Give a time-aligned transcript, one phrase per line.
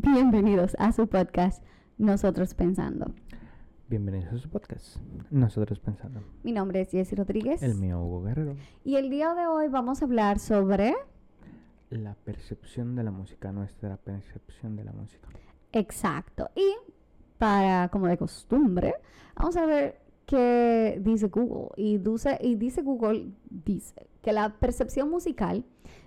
[0.00, 1.60] Bienvenidos a su podcast
[1.96, 3.12] Nosotros Pensando.
[3.88, 4.98] Bienvenidos a su podcast
[5.32, 6.22] Nosotros Pensando.
[6.44, 7.64] Mi nombre es Jessy Rodríguez.
[7.64, 8.54] El mío, Hugo Guerrero.
[8.84, 10.94] Y el día de hoy vamos a hablar sobre...
[11.90, 15.30] La percepción de la música, nuestra percepción de la música.
[15.72, 16.48] Exacto.
[16.54, 16.76] Y
[17.36, 18.94] para, como de costumbre,
[19.34, 21.70] vamos a ver qué dice Google.
[21.76, 25.64] Y dice, y dice Google, dice que la percepción musical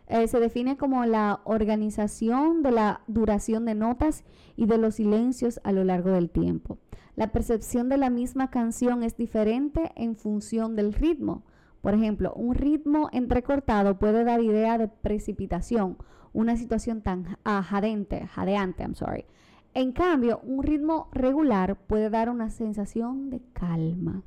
[0.07, 4.23] eh, se define como la organización de la duración de notas
[4.55, 6.77] y de los silencios a lo largo del tiempo.
[7.15, 11.43] La percepción de la misma canción es diferente en función del ritmo.
[11.81, 15.97] Por ejemplo, un ritmo entrecortado puede dar idea de precipitación,
[16.31, 19.25] una situación tan jadeante, jadeante, I'm sorry.
[19.73, 24.23] En cambio, un ritmo regular puede dar una sensación de calma.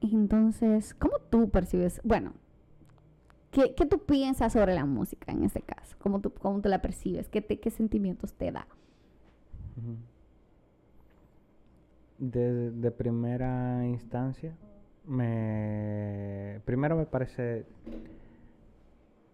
[0.00, 2.00] Entonces, ¿cómo tú percibes?
[2.02, 2.32] Bueno,
[3.52, 5.96] ¿qué, tú piensas sobre la música en este caso?
[6.00, 7.28] ¿Cómo tú, cómo tú la percibes?
[7.28, 8.66] ¿Qué, ¿Qué sentimientos te da?
[12.18, 14.54] de primera instancia,
[15.04, 17.66] me primero me parece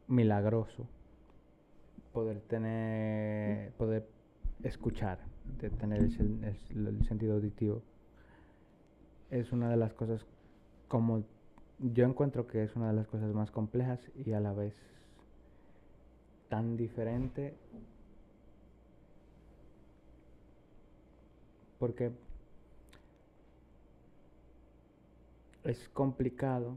[0.07, 0.87] milagroso
[2.19, 4.09] poder tener poder
[4.65, 5.21] escuchar
[5.61, 7.81] de tener el, sentido auditivo
[9.31, 10.27] es una de las cosas
[10.89, 11.23] como
[11.79, 14.75] yo encuentro que es una de las cosas más complejas y a la vez
[16.49, 17.55] tan diferente
[21.79, 22.11] porque
[25.63, 26.77] es complicado.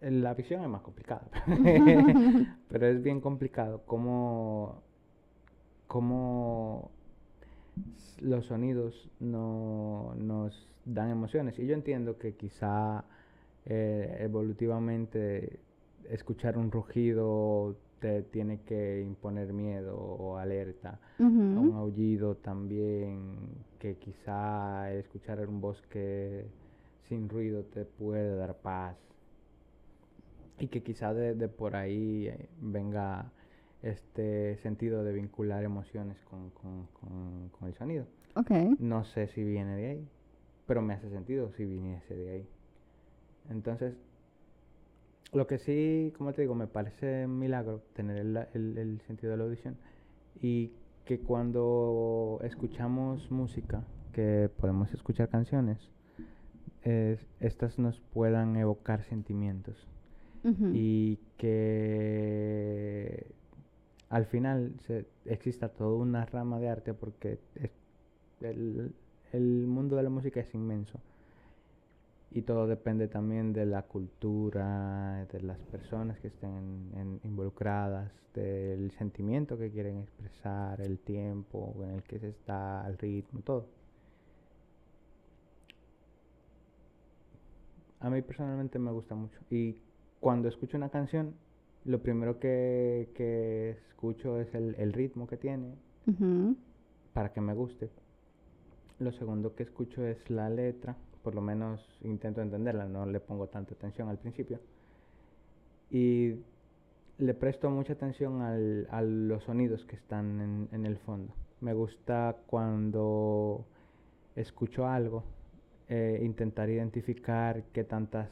[0.00, 1.28] La visión es más complicada,
[2.68, 4.82] pero es bien complicado cómo,
[5.88, 6.90] cómo
[8.20, 11.58] los sonidos no nos dan emociones.
[11.58, 13.04] Y yo entiendo que quizá
[13.66, 15.60] eh, evolutivamente
[16.08, 23.34] escuchar un rugido te tiene que imponer miedo o alerta, un aullido también,
[23.80, 26.46] que quizá escuchar un bosque
[27.08, 28.96] sin ruido te puede dar paz.
[30.58, 33.30] Y que quizá de, por ahí eh, venga
[33.82, 36.50] este sentido de vincular emociones con,
[37.66, 38.06] el sonido.
[38.34, 38.76] Okay.
[38.78, 40.08] No sé si viene de ahí,
[40.66, 42.48] pero me hace sentido si viniese de ahí.
[43.50, 43.94] Entonces,
[45.32, 49.44] lo que sí, como te digo, me parece un milagro tener el sentido de la
[49.44, 49.76] audición
[50.40, 50.72] y
[51.04, 53.82] que cuando escuchamos música,
[54.12, 55.78] que podemos escuchar canciones,
[57.40, 59.76] estas nos puedan evocar sentimientos
[60.44, 63.26] y que
[64.08, 67.38] al final se, exista toda una rama de arte porque
[68.40, 71.00] el, mundo de la música es inmenso
[72.30, 79.58] y todo depende también de la cultura, de las personas que estén involucradas, del sentimiento
[79.58, 83.66] que quieren expresar, el tiempo en el que se está, el ritmo, todo.
[88.00, 89.38] a mí personalmente me gusta mucho.
[89.50, 89.76] Y
[90.20, 91.34] cuando escucho una canción,
[91.84, 95.74] lo primero que, escucho es el, ritmo que tiene
[97.12, 97.90] para que me guste.
[98.98, 103.46] Lo segundo que escucho es la letra, por lo menos intento entenderla, no le pongo
[103.48, 104.58] tanta atención al principio.
[105.90, 106.36] Y
[107.18, 111.32] le presto mucha atención a los sonidos que están en, en el fondo.
[111.60, 113.64] Me gusta cuando
[114.36, 115.24] escucho algo
[115.90, 118.28] eh, intentar identificar qué tantas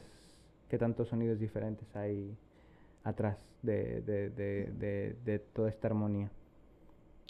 [0.69, 2.35] qué tantos sonidos diferentes hay
[3.03, 6.29] atrás de, de, toda esta armonía.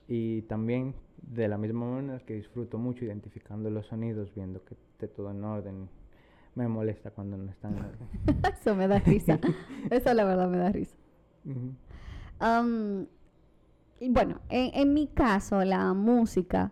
[0.07, 5.07] Y también de la misma manera que disfruto mucho identificando los sonidos, viendo que esté
[5.07, 5.89] todo en orden.
[6.55, 8.07] Me molesta cuando no están en orden.
[8.59, 9.39] Eso me da risa.
[9.91, 10.95] Eso la verdad me da risa.
[13.99, 16.71] y bueno, en, en mi caso, la música,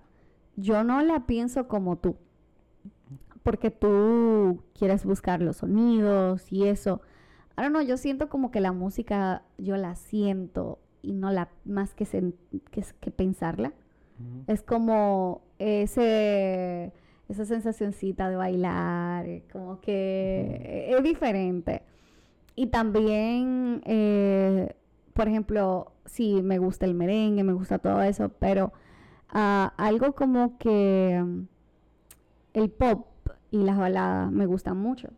[0.55, 2.15] yo no la pienso como tú
[3.45, 7.01] porque tú quieres buscar los sonidos y eso.
[7.55, 11.93] Ahora no, yo siento como que la música yo la siento y no la más
[11.93, 12.05] que,
[12.71, 13.71] que, pensarla.
[14.47, 16.91] Es como ese
[17.29, 21.83] esa sensacioncita de bailar, como que es diferente.
[22.55, 24.73] Y también, eh,
[25.13, 28.73] por ejemplo, sí, me gusta el merengue, me gusta todo eso, pero
[29.29, 31.41] ah, algo como que mm,
[32.53, 33.05] el pop
[33.55, 35.09] y las baladas me gustan mucho.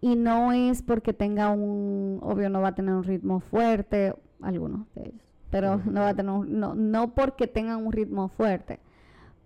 [0.00, 4.92] Y no es porque tenga un, obvio no va a tener un ritmo fuerte, algunos
[4.94, 8.80] de ellos, pero no va a tener, no, no porque tengan un ritmo fuerte,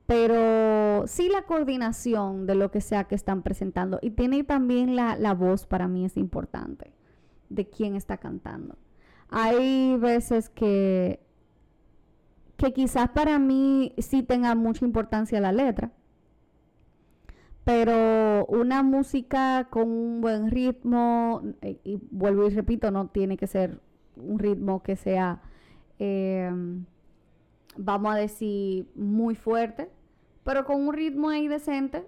[0.07, 3.99] pero sí la coordinación de lo que sea que están presentando.
[4.01, 6.91] Y tiene también la, la voz para mí es importante,
[7.51, 8.77] de quién está cantando.
[9.31, 11.21] hay veces que,
[12.57, 15.93] que quizás para mí sí tenga mucha importancia la letra.
[17.69, 23.47] Pero una música con un buen ritmo, eh, y vuelvo y repito, no tiene que
[23.47, 23.79] ser
[24.17, 25.43] un ritmo que sea,
[25.99, 26.87] em,
[27.77, 29.91] vamos a decir, muy fuerte,
[30.45, 32.07] pero con un ritmo ahí decente,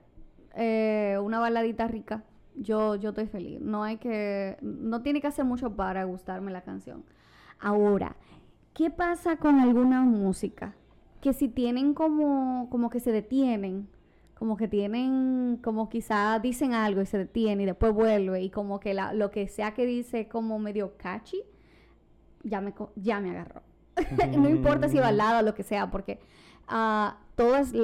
[0.55, 2.25] eh, una baladita rica,
[2.55, 3.61] yo, yo estoy feliz.
[3.61, 7.05] No hay que, no tiene que hacer mucho para gustarme la canción.
[7.59, 8.17] Ahora,
[8.73, 10.75] ¿qué pasa con alguna música?
[11.21, 13.89] Que si tienen como, como que se detienen,
[14.41, 18.81] como que tienen, como quizá dicen algo y se detiene y después vuelve y como
[18.81, 21.43] que la, lo que sea que dice como medio catchy,
[22.43, 23.61] ya me, ya me agarró.
[24.39, 26.21] no importa si balada o lo que sea, porque
[26.69, 27.75] a todas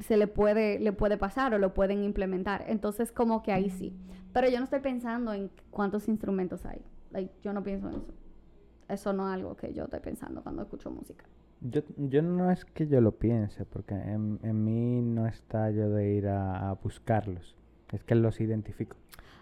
[0.00, 2.64] se le puede, le puede pasar o lo pueden implementar.
[2.66, 3.96] Entonces, como que ahí sí.
[4.32, 6.82] Pero yo no estoy pensando en cuántos instrumentos hay.
[7.40, 8.12] yo no pienso en eso.
[8.88, 11.24] Eso no es algo que yo estoy pensando cuando escucho música.
[11.64, 15.90] Yo, yo no es que yo lo piense, porque en, en mí no está yo
[15.90, 17.56] de ir a, buscarlos.
[17.90, 18.96] Es que los identifico.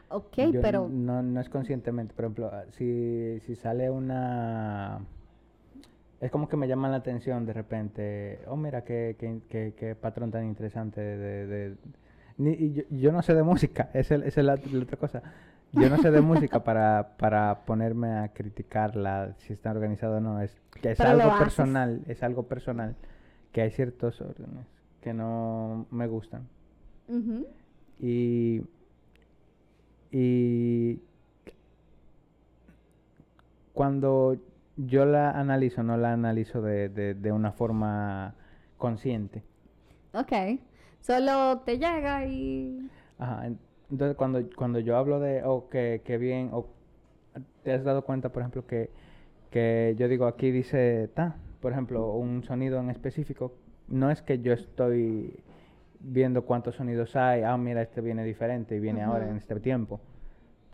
[0.09, 0.89] Ok, pero...
[0.89, 2.15] No, no es conscientemente.
[2.15, 5.01] Por ejemplo, si, si sale una
[6.23, 10.31] es como que me llama la atención de repente, oh mira qué, qué, qué, patrón
[10.31, 11.75] tan interesante de...
[12.39, 15.21] ni, yo, no sé de música, esa es, la, otra cosa.
[15.73, 20.41] Yo no sé de música para, para ponerme a criticarla si está organizado o no.
[20.41, 22.97] Es, es algo personal, es algo personal,
[23.53, 24.67] que hay ciertos órdenes
[25.03, 26.49] que no me gustan.
[27.99, 28.63] Y...
[30.11, 31.01] Y...
[33.73, 34.37] Cuando
[34.77, 38.35] yo la analizo, no la analizo de, de, una forma
[38.77, 39.43] consciente.
[40.13, 40.61] Ok.
[41.01, 42.91] Solo te llega y...
[43.19, 43.49] Ajá.
[43.93, 46.67] Entonces, cuando, cuando yo hablo de, oh, que, bien, o
[47.63, 48.91] te has dado cuenta, por ejemplo, que,
[49.51, 53.53] que yo digo, aquí dice, ta, por ejemplo, un sonido en específico,
[53.87, 55.39] no es que yo estoy
[56.01, 60.01] viendo cuántos sonidos hay, ah, mira, este viene diferente y viene ahora en este tiempo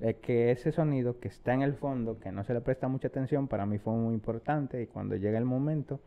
[0.00, 3.09] es que ese sonido que está en el fondo, que no se le presta mucha
[3.09, 6.00] atención, para mí fue muy importante y cuando llega el momento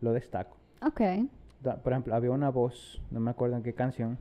[0.00, 0.56] lo destaco.
[0.86, 1.00] Ok.
[1.82, 4.18] Por ejemplo, había una voz, no me acuerdo en qué canción,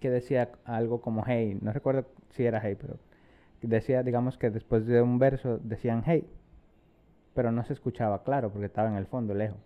[0.00, 2.96] que decía algo como hey, no recuerdo si era hey, pero
[3.62, 6.28] decía, digamos que después de un verso decían hey,
[7.34, 9.58] pero no se escuchaba claro porque estaba en el fondo, lejos.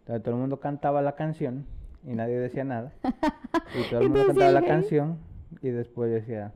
[0.00, 1.66] Entonces todo el mundo cantaba la canción
[2.06, 2.92] y nadie decía nada.
[3.74, 5.18] y todo el mundo cantaba la canción
[5.62, 6.52] y después decía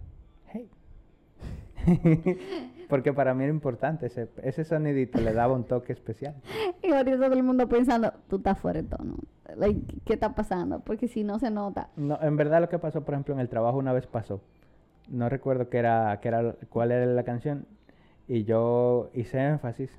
[2.93, 6.35] Porque para mí era importante, ese, ese sonidito le daba un toque especial.
[6.83, 9.15] Y ahorita todo el mundo pensando, tú estás fuera de tono.
[10.05, 10.81] ¿Qué está pasando?
[10.81, 11.89] Porque si no se nota.
[11.97, 14.43] No, en verdad lo que pasó, por ejemplo, en el trabajo una vez pasó.
[15.09, 17.65] No recuerdo qué era, qué era, cuál era la canción.
[18.29, 19.91] Y yo hice énfasis.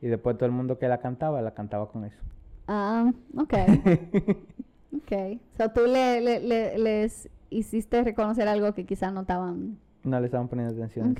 [0.00, 2.20] Y después todo el mundo que la cantaba, la cantaba con eso.
[2.68, 3.54] Ah, ok.
[4.98, 5.12] ok.
[5.52, 10.26] O sea, tú le, le, les hiciste reconocer algo que quizás no estaban no le
[10.26, 11.14] estaban poniendo atención.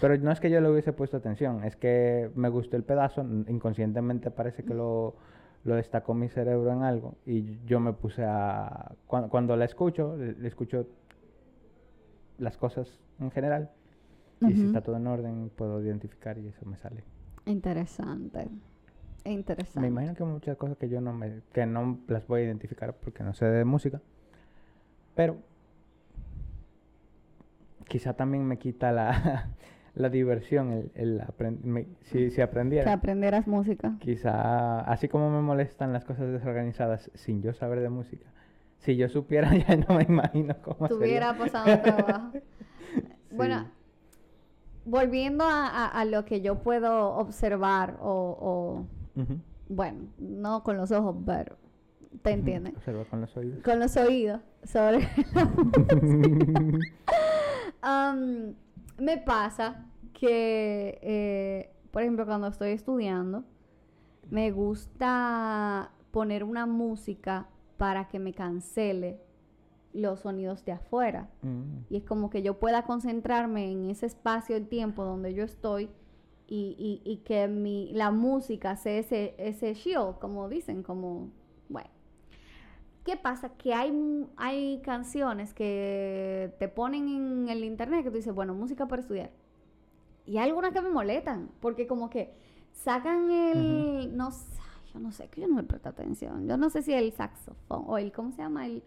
[0.00, 3.22] Pero no es que yo le hubiese puesto atención, es que me gustó el pedazo,
[3.48, 5.14] inconscientemente parece que lo,
[5.64, 8.94] lo destacó mi cerebro en algo y yo me puse a...
[9.06, 10.86] Cuando, cuando la escucho, le, escucho
[12.38, 13.70] las cosas en general
[14.40, 17.02] y si está todo en orden puedo identificar y eso me sale.
[17.46, 18.48] Interesante.
[19.24, 19.80] Interesante.
[19.80, 22.94] Me imagino que muchas cosas que yo no me, que no las voy a identificar
[22.94, 24.02] porque no sé de música,
[25.14, 25.38] pero
[27.88, 29.50] quizá también me quita la,
[29.94, 31.22] la diversión el, el
[32.02, 32.84] si, si aprendiera.
[32.84, 33.96] Que aprendieras música.
[34.00, 38.26] Quizá, así como me molestan las cosas desorganizadas sin yo saber de música,
[38.78, 42.32] si yo supiera ya no me imagino cómo Estuviera pasando trabajo.
[43.30, 43.68] Bueno,
[44.84, 48.86] volviendo a, a, lo que yo puedo observar o,
[49.68, 51.56] bueno, no con los ojos, pero
[52.22, 52.76] te entiendes.
[52.76, 53.60] Observa con los oídos.
[53.64, 55.08] Con los oídos sobre
[58.98, 63.44] me pasa que, eh, por ejemplo, cuando estoy estudiando,
[64.30, 69.20] me gusta poner una música para que me cancele
[69.92, 71.28] los sonidos de afuera.
[71.42, 71.84] Mm.
[71.90, 75.90] Y es como que yo pueda concentrarme en ese espacio de tiempo donde yo estoy
[76.46, 81.30] y, y, que mi, la música sea ese, ese shield, como dicen, como.
[83.04, 83.50] ¿Qué pasa?
[83.50, 83.92] Que hay,
[84.36, 89.30] hay canciones que te ponen en el internet que tú dices, bueno, música para estudiar.
[90.26, 92.32] Y hay algunas que me molestan, porque como que
[92.72, 94.60] sacan el, no sé,
[94.92, 96.48] yo no sé, que yo no me presto atención.
[96.48, 98.66] Yo no sé si el saxofón o el, ¿cómo se llama?
[98.66, 98.82] El,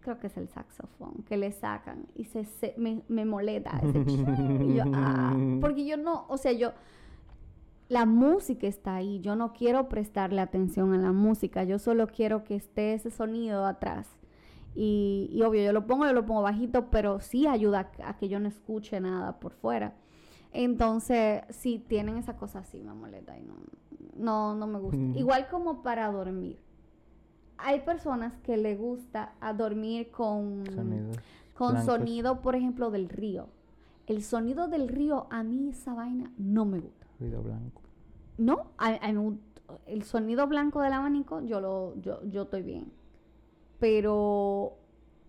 [0.00, 4.74] creo que es el saxofón, que le sacan y se, me, me molesta ese y
[4.74, 6.72] yo, ah, porque yo no, o sea, yo
[7.88, 9.20] la música está ahí.
[9.20, 11.64] Yo no quiero prestarle atención a la música.
[11.64, 14.08] Yo solo quiero que esté ese sonido atrás.
[14.74, 18.38] Y, obvio, yo lo pongo, yo lo pongo bajito, pero sí ayuda a, que yo
[18.40, 19.94] no escuche nada por fuera.
[20.52, 23.54] Entonces, sí, tienen esa cosa así, me molesta y no,
[24.16, 25.18] no, no me gusta.
[25.18, 26.58] Igual como para dormir.
[27.56, 30.64] Hay personas que le gusta a dormir con,
[31.54, 33.48] con sonido, por ejemplo, del río.
[34.06, 37.05] El sonido del río, a mí esa vaina no me gusta.
[37.18, 37.82] Ruido blanco.
[38.38, 38.72] No,
[39.86, 42.92] el sonido blanco del abanico, yo lo, yo, yo estoy bien.
[43.78, 44.74] Pero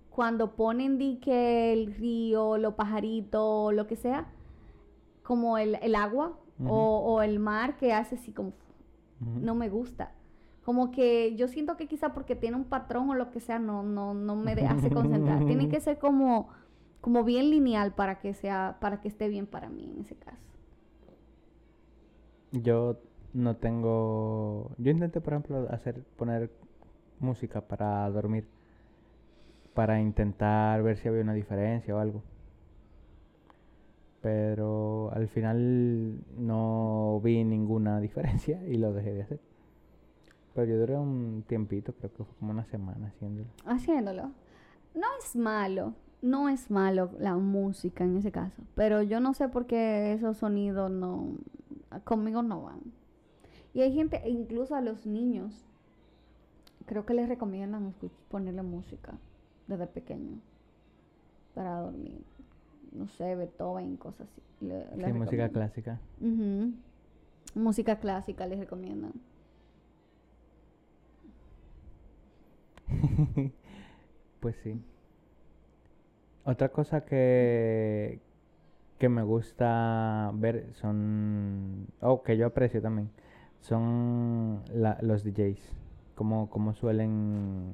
[0.10, 4.28] cuando ponen di que el río, los pajaritos, lo que sea,
[5.24, 8.54] como el, agua o, el mar que hace así como,
[9.20, 10.14] no me gusta.
[10.66, 13.84] Como que yo siento que quizá porque tiene un patrón o lo que sea, no,
[13.84, 15.46] no, no me hace concentrar.
[15.46, 16.50] tiene que ser como,
[17.00, 20.57] como bien lineal para que sea, para que esté bien para mí en ese caso.
[22.52, 22.98] Yo
[23.34, 24.72] no tengo.
[24.78, 26.50] Yo intenté, por ejemplo, hacer poner
[27.20, 28.48] música para dormir.
[29.74, 32.24] Para intentar ver si había una diferencia o algo.
[34.22, 39.40] Pero al final no vi ninguna diferencia y lo dejé de hacer.
[40.56, 43.48] Pero yo duré un tiempito, creo que fue como una semana haciéndolo.
[43.66, 44.32] Haciéndolo.
[44.96, 48.64] No es malo, no es malo la música en ese caso.
[48.74, 51.36] Pero yo no sé por qué esos sonidos no,
[52.04, 52.82] conmigo no van.
[53.74, 55.54] Y hay gente, e incluso a los niños,
[56.86, 57.94] creo que les recomiendan
[58.30, 59.14] ponerle música
[59.68, 60.40] desde pequeño
[61.54, 62.22] para dormir.
[62.92, 64.42] No sé, Beethoven, cosas así.
[64.60, 66.00] sí, música clásica.
[67.54, 69.14] Música clásica les recomiendan.
[74.40, 74.82] pues sí.
[76.46, 78.22] Otra cosa que,
[78.98, 83.10] que me gusta ver son, o oh, que yo aprecio también,
[83.62, 84.62] son
[85.02, 85.60] los DJs,
[86.16, 87.74] como, como suelen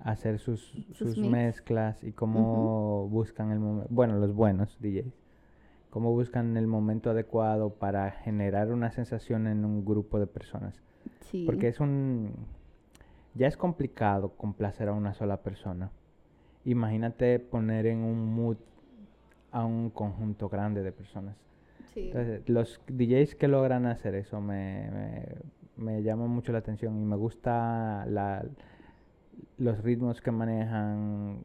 [0.00, 5.14] hacer sus, sus, mezclas y cómo buscan el momento, bueno, los buenos DJs,
[5.90, 10.82] cómo buscan el momento adecuado para generar una sensación en un grupo de personas.
[11.46, 12.32] Porque es un,
[13.34, 15.90] ya es complicado complacer a una sola persona.
[16.64, 18.58] Imagínate poner en un mood
[19.52, 21.36] a un conjunto grande de personas.
[21.94, 24.88] Entonces, los DJs que logran hacer eso me,
[25.76, 28.44] me, llaman mucho la atención y me gusta la,
[29.58, 31.44] los ritmos que manejan,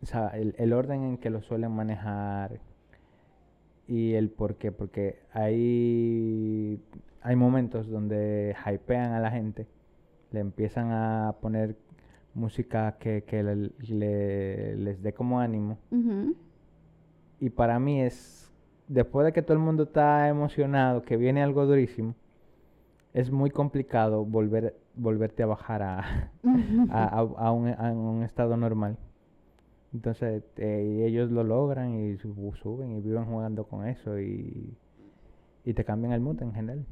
[0.00, 2.60] o sea, el, el, orden en que lo suelen manejar
[3.88, 6.80] y el por qué, porque hay,
[7.20, 9.66] hay momentos donde hypean a la gente,
[10.30, 11.76] le empiezan a poner
[12.34, 15.78] música que, que le, les dé como ánimo
[17.42, 18.48] y para mí es,
[18.86, 22.14] después de que todo el mundo está emocionado, que viene algo durísimo,
[23.14, 26.30] es muy complicado volver, volverte a bajar a,
[26.92, 28.96] a, un, estado normal.
[29.92, 34.72] Entonces eh, ellos lo logran y suben y viven jugando con eso y,
[35.64, 36.86] y te cambian el mood en general.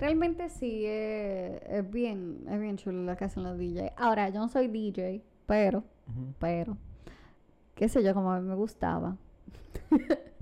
[0.00, 3.92] Realmente sí, es bien, es bien chulo lo que hacen los DJ.
[3.96, 5.84] Ahora, yo no soy DJ, pero,
[6.40, 6.76] pero,
[7.76, 9.16] qué sé yo, como a mí me gustaba.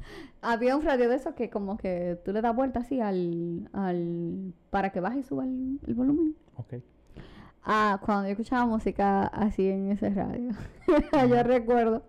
[0.43, 4.55] Había un radio de eso que como que tú le das vuelta así al, al
[4.71, 6.35] para que baje y suba el, volumen.
[6.57, 6.75] Ok.
[7.63, 10.53] Ah, cuando yo escuchaba música así en ese radio.
[11.29, 12.05] yo recuerdo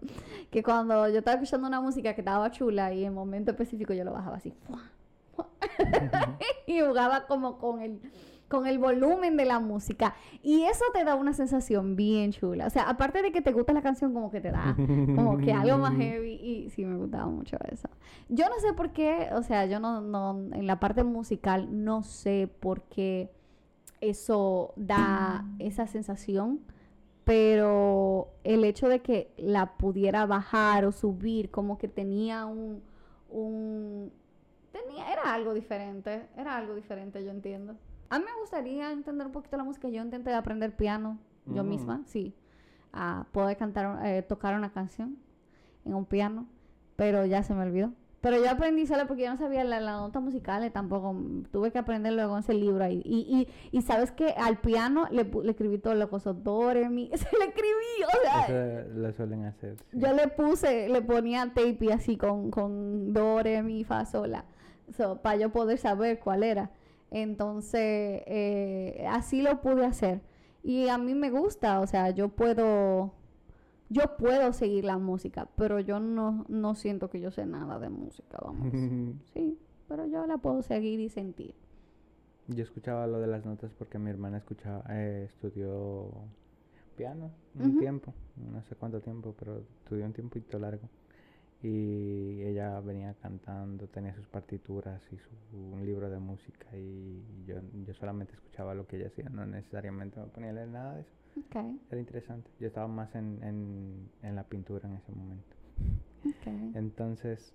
[0.49, 4.05] que cuando yo estaba escuchando una música que estaba chula y en momento específico yo
[4.05, 4.53] lo bajaba así.
[6.67, 7.99] y jugaba como con el
[8.51, 10.13] con el volumen de la música.
[10.43, 12.67] Y eso te da una sensación bien chula.
[12.67, 14.75] O sea, aparte de que te gusta la canción, como que te da
[15.15, 16.33] como que algo más heavy.
[16.33, 17.89] Y sí, me gustaba mucho eso.
[18.27, 22.03] Yo no sé por qué, o sea, yo no, no, en la parte musical, no
[22.03, 23.31] sé por qué
[24.01, 26.59] eso da esa sensación.
[27.23, 32.83] Pero el hecho de que la pudiera bajar o subir, como que tenía un,
[33.29, 34.11] un
[34.73, 37.77] tenía, era algo diferente, era algo diferente, yo entiendo.
[38.11, 39.87] A mí me gustaría entender un poquito la música.
[39.87, 41.69] Yo intenté aprender piano yo mm.
[41.69, 42.35] misma, sí.
[42.91, 45.17] A poder cantar, eh, tocar una canción
[45.85, 46.45] en un piano,
[46.97, 47.93] pero ya se me olvidó.
[48.19, 51.15] Pero yo aprendí solo porque yo no sabía la, la nota musical, tampoco
[51.51, 53.01] tuve que aprender luego en ese libro ahí.
[53.05, 56.89] Y, y, y sabes que al piano le, le escribí todo lo cosas, do, re,
[56.89, 58.81] mi, se le escribí, o sea.
[58.81, 59.77] Eso lo suelen hacer.
[59.93, 64.43] Yo le puse, le ponía tape así con, con do, re, mi, fa, sola,
[65.23, 66.71] para yo poder saber cuál era.
[67.11, 70.21] Entonces, eh, así lo pude hacer.
[70.63, 73.13] Y a mí me gusta, o sea, yo puedo,
[73.89, 77.89] yo puedo seguir la música, pero yo no, no siento que yo sé nada de
[77.89, 78.71] música, vamos.
[79.33, 81.53] sí, pero yo la puedo seguir y sentir.
[82.47, 86.09] Yo escuchaba lo de las notas porque mi hermana escuchaba, eh, estudió
[86.95, 90.87] piano un tiempo, no sé cuánto tiempo, pero estudió un tiempito largo.
[91.63, 97.55] Y ella venía cantando, tenía sus partituras y su, un libro de música y yo,
[97.85, 101.01] yo solamente escuchaba lo que ella hacía, no necesariamente me ponía a leer nada de
[101.01, 101.11] eso.
[101.89, 102.49] Era interesante.
[102.59, 105.55] Yo estaba más en, en, en la pintura en ese momento.
[106.73, 107.53] Entonces,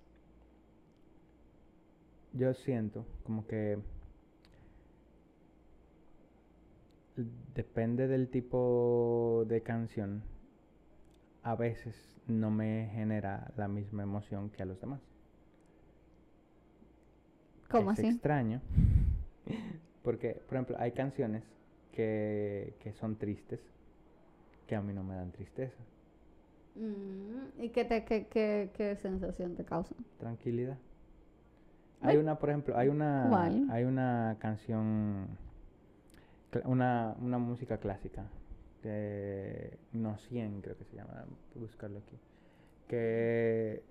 [2.33, 3.77] yo siento como que
[7.55, 10.23] depende del tipo de canción,
[11.43, 11.95] a veces
[12.27, 15.01] no me genera la misma emoción que a los demás.
[17.69, 18.07] ¿Cómo es así?
[18.07, 18.61] extraño.
[20.03, 21.43] Porque, por ejemplo, hay canciones
[21.91, 23.59] que, que son tristes
[24.67, 25.81] que a mí no me dan tristeza.
[26.75, 29.95] Mm, ¿Y qué, te, qué, qué, qué sensación te causa?
[30.19, 30.77] Tranquilidad.
[32.01, 35.27] Hay una, por ejemplo, hay una, hay una canción,
[36.63, 38.25] una, una música clásica,
[39.93, 41.25] no 100 creo que se llama,
[41.55, 42.17] buscarlo aquí,
[42.87, 43.83] que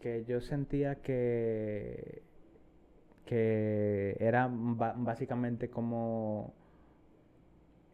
[0.00, 2.22] que yo sentía que
[3.24, 6.52] que era básicamente como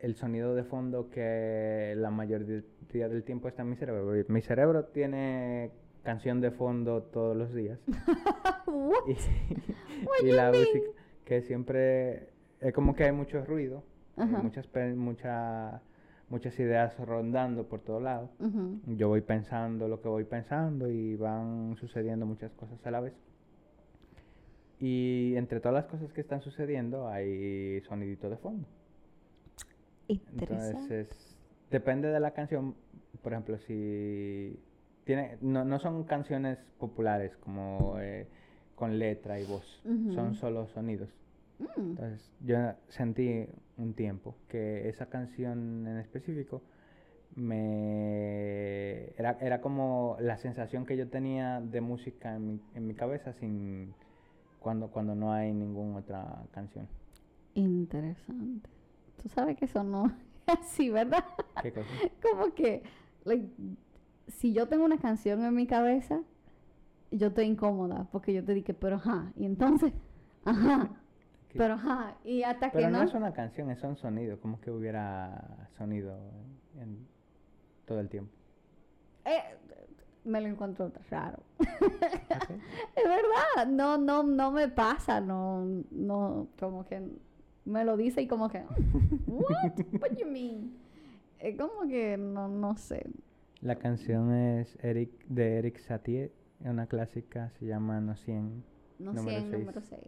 [0.01, 4.13] el sonido de fondo que la mayoría del tiempo está en mi cerebro.
[4.29, 5.71] Mi cerebro tiene
[6.03, 7.79] canción de fondo todos los días.
[10.23, 10.91] y, la música
[11.25, 13.85] que siempre es como que hay mucho ruido,
[14.17, 15.83] muchas muchas
[16.31, 18.31] muchas ideas rondando por todos lados.
[18.87, 23.15] Yo voy pensando lo que voy pensando y van sucediendo muchas cosas a la vez.
[24.81, 28.67] Y entre todas las cosas que están sucediendo hay sonidito de fondo.
[30.09, 31.09] Entonces,
[31.71, 32.75] depende de la canción.
[33.23, 34.59] Por ejemplo, si
[35.09, 38.29] tiene, no, no son canciones populares como eh,
[38.75, 39.81] con letra y voz,
[40.15, 41.09] son solo sonidos.
[41.59, 41.65] Mm.
[41.79, 43.47] Entonces, yo sentí
[43.79, 46.61] un tiempo que esa canción en específico
[47.37, 52.93] me era, era como la sensación que yo tenía de música en mi, en mi
[52.93, 53.95] cabeza sin
[54.61, 56.87] cuando, cuando no hay ninguna otra canción.
[57.55, 58.69] Interesante.
[59.23, 60.09] Tú sabes que eso no
[60.47, 61.25] es así, ¿verdad?
[61.63, 61.89] ¿Qué cosa?
[62.21, 62.83] Como que,
[64.29, 66.23] si yo tengo una canción en mi cabeza,
[67.11, 69.93] yo estoy incómoda porque yo te dije, pero ajá, y entonces,
[70.45, 70.91] ajá,
[71.55, 72.99] pero ajá, y hasta que no.
[72.99, 76.19] no es una canción, es un sonido, como que hubiera sonido
[76.79, 77.07] en
[77.87, 78.33] todo el tiempo.
[79.25, 79.43] Eh,
[80.25, 81.43] me lo encuentro raro.
[81.59, 87.03] es verdad, no, no, no me pasa, no, no, como que
[87.65, 88.59] me lo dice y como que,
[89.27, 90.77] what, what you mean?
[91.39, 93.07] Es como que no, no sé.
[93.61, 98.65] La canción es Eric de Eric Satie, una clásica, se llama No 100.
[99.01, 100.03] No 100, número 6.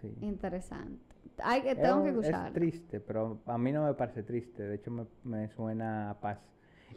[0.00, 0.16] Sí.
[0.20, 1.14] Interesante.
[1.42, 2.48] Hay, tengo que escucharla.
[2.48, 6.20] Es triste, pero a mí no me parece triste, de hecho me, me suena a
[6.20, 6.38] paz.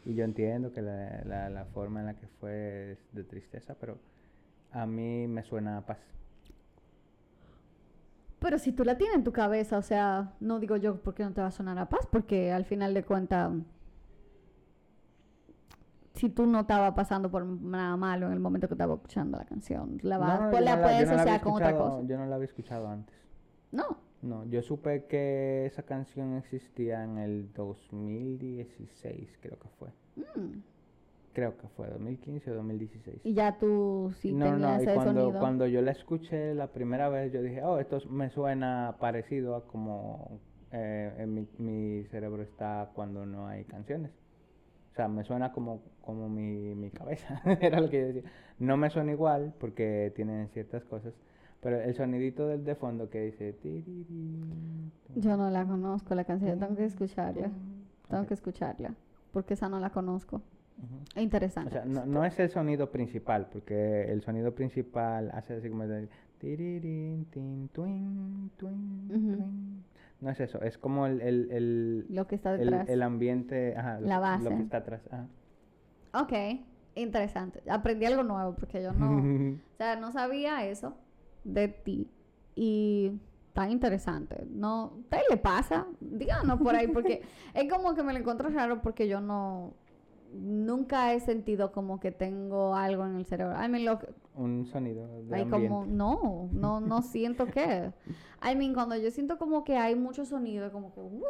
[0.04, 3.98] Y yo entiendo que la, la, forma en la que fue es de tristeza, pero
[4.72, 5.98] a mí me suena a paz.
[8.40, 11.22] Pero si tú la tienes en tu cabeza, o sea, no digo yo por qué
[11.22, 13.52] no te va a sonar a paz, porque al final de cuentas,
[16.24, 19.44] si tú no estabas pasando por nada malo en el momento que estaba escuchando la
[19.44, 22.00] canción, la, va, pues la puedes asociar con otra cosa.
[22.06, 23.14] Yo no la había escuchado antes.
[23.72, 23.98] No.
[24.22, 29.90] No, yo supe que esa canción existía en el 2016, creo que fue.
[30.16, 30.62] Mm.
[31.34, 33.20] Creo que fue 2015 o 2016.
[33.24, 37.10] Y ya tú sí no, tenías no, y cuando, cuando yo la escuché la primera
[37.10, 40.40] vez, yo dije, oh, esto me suena parecido a como
[40.72, 44.10] eh, en mi, mi, cerebro está cuando no hay canciones.
[44.94, 48.30] O sea, me suena como, como mi, mi cabeza, era lo que yo decía.
[48.60, 51.12] No me suena igual porque tienen ciertas cosas,
[51.60, 53.56] pero el sonidito del de fondo que dice...
[55.16, 57.50] Yo no la conozco, la canción, tengo que escucharla.
[58.08, 58.94] Tengo que escucharla,
[59.32, 60.40] porque esa no la conozco.
[61.16, 61.70] Interesante.
[61.70, 65.88] O sea, no, no, es el sonido principal, porque el sonido principal hace así como
[65.88, 66.08] de...
[70.20, 71.20] No es eso, es como el...
[71.20, 72.88] el, el lo que está detrás.
[72.88, 74.44] El, ambiente, ajá, la base.
[74.44, 75.02] Lo que está atrás.
[75.10, 75.26] Ajá.
[76.22, 76.32] Ok,
[76.94, 77.62] interesante.
[77.68, 79.18] Aprendí algo nuevo, porque yo no...
[79.74, 80.96] o sea, no sabía eso
[81.44, 82.10] de ti.
[82.54, 83.20] Y
[83.52, 84.46] tan interesante.
[84.50, 85.86] No, ¿te le pasa?
[86.00, 87.22] Díganos por ahí, porque
[87.54, 89.74] es como que me lo encuentro raro porque yo no,
[90.34, 93.54] nunca he sentido como que tengo algo en el cerebro.
[93.54, 93.98] I mean, lo
[94.34, 97.92] Un sonido de hay como, no, no, no siento que.
[98.42, 101.22] I mean, cuando yo siento como que hay mucho sonido, como que, uff,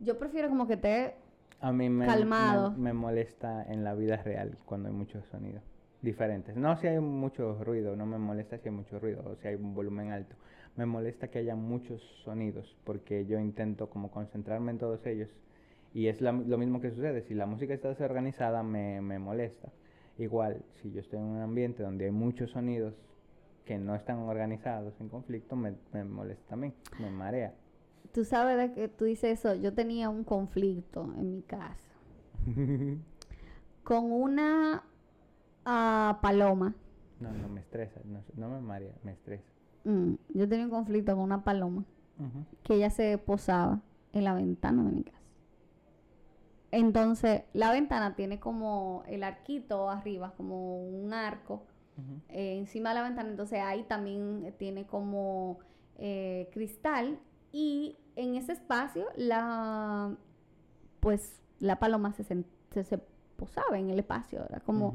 [0.00, 1.14] yo prefiero como que te
[1.60, 2.72] A mí me, calmado.
[2.72, 5.62] Me, molesta en la vida real cuando hay muchos sonidos
[6.02, 6.56] diferentes.
[6.56, 9.54] No si hay mucho ruido, no me molesta si hay mucho ruido o si hay
[9.54, 10.36] un volumen alto.
[10.76, 15.28] Me molesta que haya muchos sonidos porque yo intento como concentrarme en todos ellos.
[15.92, 17.22] Y es lo mismo que sucede.
[17.22, 19.72] Si la música está desorganizada me, me molesta.
[20.18, 22.94] Igual, si yo estoy en un ambiente donde hay muchos sonidos
[23.64, 27.54] que no están organizados en conflicto, me, me molesta también, me marea.
[28.12, 29.54] Tú sabes de que tú dices eso.
[29.54, 31.90] Yo tenía un conflicto en mi casa
[33.84, 34.82] con una
[35.66, 36.74] uh, paloma.
[37.20, 39.50] No, no me estresa, no, no me marea, me estresa.
[39.84, 41.84] Mm, yo tenía un conflicto con una paloma
[42.62, 43.80] que ella se posaba
[44.12, 45.19] en la ventana de mi casa.
[46.72, 51.64] Entonces, la ventana tiene como el arquito arriba, como un arco
[52.28, 53.28] eh, encima de la ventana.
[53.28, 55.58] Entonces, ahí también tiene como
[55.98, 57.18] eh, cristal.
[57.52, 60.16] Y en ese espacio la
[61.00, 62.98] pues la paloma se, se,
[63.36, 64.94] posaba en el espacio, era como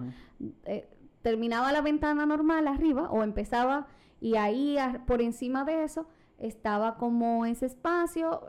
[0.66, 0.88] eh,
[1.24, 3.88] terminaba la ventana normal arriba o empezaba
[4.22, 6.08] y ahí por encima de eso
[6.38, 8.46] estaba como ese espacio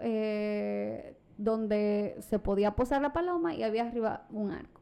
[1.38, 4.81] donde se podía posar la paloma y había arriba un arco.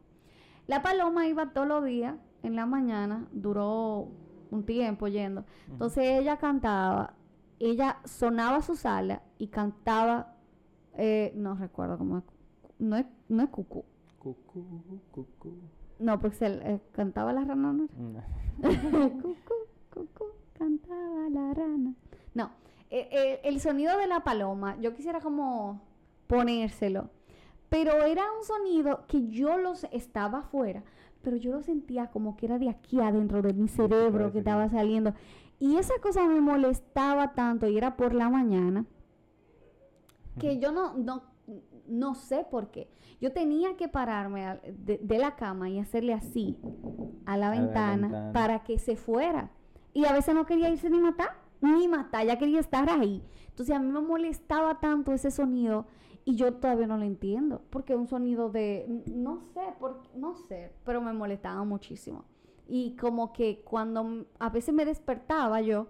[0.66, 4.08] La paloma iba todos los días en la mañana, duró
[4.50, 5.44] un tiempo yendo.
[5.68, 7.14] Entonces ella cantaba
[7.58, 10.34] ella sonaba su sala y cantaba,
[10.94, 12.24] eh, no recuerdo cómo es,
[12.78, 13.84] no es, no es cucú.
[14.18, 14.64] Cucú,
[15.10, 15.54] cucú.
[15.98, 17.88] No, porque se eh, cantaba la rana, ¿no?
[19.22, 19.36] cucú,
[19.92, 20.24] cucú,
[20.58, 21.94] cantaba la rana.
[22.34, 22.50] No,
[22.90, 25.80] eh, el sonido de la paloma, yo quisiera como
[26.36, 27.10] ponérselo,
[27.68, 30.82] pero era un sonido que yo los estaba afuera,
[31.22, 34.68] pero yo lo sentía como que era de aquí adentro de mi cerebro que estaba
[34.68, 35.14] saliendo.
[35.58, 38.84] Y esa cosa me molestaba tanto y era por la mañana
[40.38, 41.22] que yo no, no,
[41.86, 42.88] no sé por qué.
[43.20, 46.58] Yo tenía que pararme de, la cama y hacerle así
[47.24, 49.50] a, la, ventana para que se fuera.
[49.92, 53.22] Y a veces no quería irse ni matar, ni matar, ya quería estar ahí.
[53.48, 55.86] Entonces a mí me molestaba tanto ese sonido
[56.24, 60.72] y yo todavía no lo entiendo, porque un sonido de, no sé, por, no sé,
[60.84, 62.24] pero me molestaba muchísimo.
[62.66, 65.88] Y como que cuando a veces me despertaba yo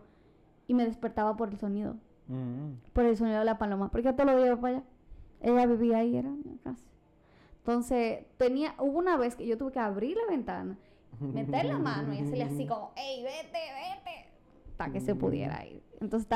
[0.66, 1.96] y me despertaba por el sonido.
[2.26, 2.72] Mm.
[2.92, 3.90] Por el sonido de la paloma.
[3.92, 4.86] Porque te lo digo para allá.
[5.40, 6.30] Ella vivía ahí, era
[6.64, 6.84] casi.
[7.58, 10.76] Entonces, tenía, hubo una vez que yo tuve que abrir la ventana,
[11.20, 14.28] meter la mano y hacerle así como, ¡Ey, vete, vete!
[14.76, 15.82] Para que se pudiera ir.
[16.00, 16.28] Entonces,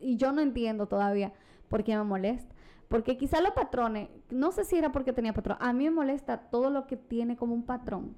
[0.00, 1.32] y yo no entiendo todavía
[1.68, 2.55] por qué me molesta.
[2.88, 6.38] Porque quizá los patrones, no sé si era porque tenía patrón, a mí me molesta
[6.50, 8.14] todo lo que tiene como un patrón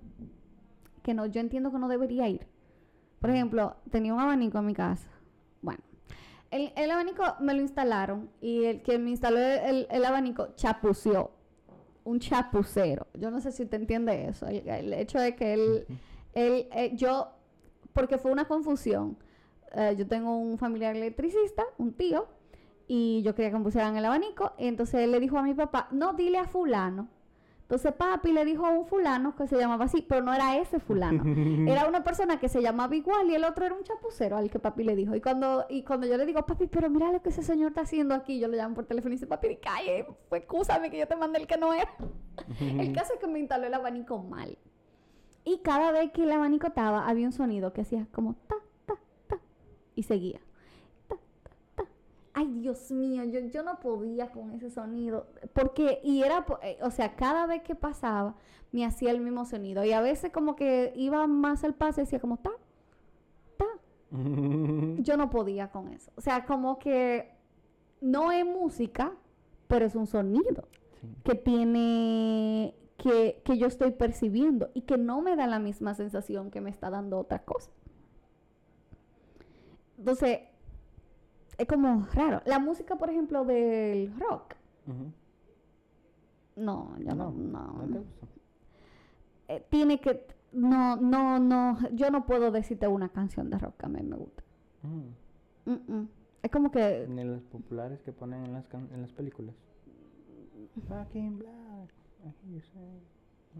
[1.09, 2.46] que no, yo entiendo que no debería ir.
[3.18, 5.09] Por ejemplo, tenía un abanico en mi casa.
[5.62, 5.81] Bueno,
[6.50, 11.31] el, abanico me lo instalaron y el que me instaló el, abanico chapució.
[12.04, 13.07] Un chapucero.
[13.14, 14.46] Yo no sé si te entiende eso.
[14.48, 15.87] El, hecho de que él,
[16.35, 17.28] él eh, yo,
[17.94, 19.16] porque fue una confusión.
[19.72, 22.28] Eh, yo tengo un familiar electricista, un tío,
[22.88, 24.55] y yo quería que me pusieran el abanico.
[24.59, 27.09] Y entonces él le dijo a mi papá, no, dile a fulano
[27.68, 30.81] entonces papi le dijo a un fulano que se llamaba así, pero no era ese
[30.81, 31.22] fulano.
[31.70, 34.59] era una persona que se llamaba igual y el otro era un chapucero al que
[34.59, 35.14] papi le dijo.
[35.14, 37.83] Y cuando, y cuando yo le digo, papi, pero mira lo que ese señor está
[37.83, 41.07] haciendo aquí, yo le llamo por teléfono y dice, papi, calle, fue excúsame que yo
[41.07, 41.94] te mandé el que no era.
[42.59, 44.57] el caso es que me instaló el abanico mal.
[45.44, 48.94] Y cada vez que el abanico estaba, había un sonido que hacía como ta, ta,
[49.27, 49.40] ta,
[49.94, 50.40] y seguía
[52.38, 56.90] ay Dios mío, yo, yo no podía con ese sonido, porque, y era, eh, o
[56.90, 58.37] sea, cada vez que pasaba,
[58.70, 62.05] me hacía el mismo sonido, y a veces como que iba más al paso y
[62.05, 62.53] decía como, ta,
[63.57, 63.66] ta,
[64.98, 67.35] yo no podía con eso, o sea, como que
[68.01, 69.12] no es música,
[69.66, 70.68] pero es un sonido
[71.24, 76.53] que tiene, que, que yo estoy percibiendo y que no me da la misma sensación
[76.53, 77.70] que me está dando otra cosa.
[79.98, 80.40] Entonces,
[81.58, 82.40] es como raro.
[82.46, 84.54] La música, por ejemplo, del rock.
[86.56, 87.30] No, yo no.
[87.30, 88.04] No, no.
[89.48, 90.26] Eh, tiene que.
[90.52, 91.78] No, no, no.
[91.92, 94.42] Yo no puedo decirte una canción de rock que a mí me gusta.
[94.82, 96.04] Mm.
[96.42, 97.06] Es como que.
[97.08, 99.54] Ni las populares que ponen en las, en las películas.
[100.88, 101.92] Back in Black.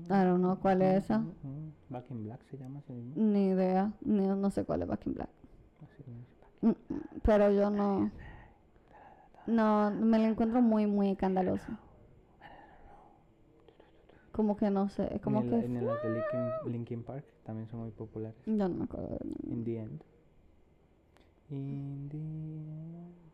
[0.08, 1.24] I don't know cuál es esa.
[1.88, 3.22] Back in Black se llama así mismo.
[3.22, 3.92] Ni idea.
[4.02, 5.30] no sé cuál es Back in Black.
[5.82, 6.38] Así Mm,
[7.23, 8.11] pero yo no.
[9.47, 11.73] No, me lo encuentro muy, muy escandaloso.
[14.33, 15.59] Como que no sé, es como que...
[15.64, 16.23] En las de
[16.66, 18.38] Linkin, Park también son muy populares.
[18.47, 20.03] Yo no me acuerdo In the end.
[21.51, 23.29] In the end.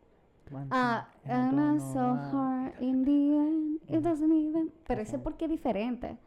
[0.71, 4.71] Ah, and so hard in the end, it doesn't even.
[4.87, 6.17] Pero ese porque es diferente.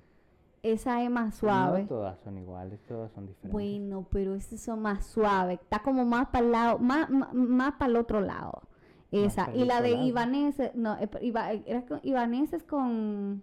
[0.63, 1.83] Esa es más suave.
[1.83, 3.53] No todas son iguales, todas son diferentes.
[3.53, 5.61] Bueno, pero esas son más suaves.
[5.61, 8.63] Está como más para el lado, más, más, para el otro lado.
[9.11, 9.51] Esa.
[9.55, 13.43] Y la de Ibanese, no, eh, Iba, era con, Ibanese es con...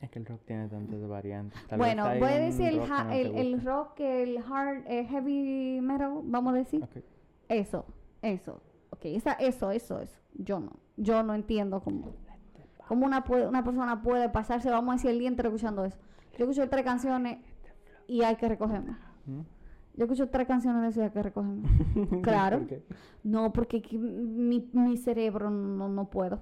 [0.00, 1.60] Es que el rock tiene tantas variantes.
[1.76, 6.54] bueno, voy a decir el, rock el, el, rock, el hard, el heavy metal, vamos
[6.54, 6.84] a decir.
[7.48, 7.84] Eso,
[8.20, 8.60] eso.
[8.90, 10.18] Ok, esa, eso, eso, eso.
[10.34, 10.72] Yo no.
[10.96, 12.16] Yo no entiendo cómo,
[12.88, 15.98] cómo una, una persona puede pasarse, vamos a decir, el día entero escuchando eso.
[16.38, 17.38] Yo escucho tres canciones
[18.06, 18.96] y hay que recogerme.
[19.26, 19.40] ¿Mm?
[19.94, 21.68] Yo escucho tres canciones de eso y hay que recogerme.
[22.22, 22.66] claro.
[23.22, 26.40] No, porque mi, mi cerebro no, no puedo.